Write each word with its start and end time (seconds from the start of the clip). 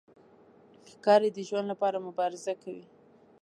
ښکاري 0.91 1.29
د 1.33 1.39
ژوند 1.47 1.65
لپاره 1.71 2.05
مبارزه 2.07 2.53
کوي. 2.63 2.85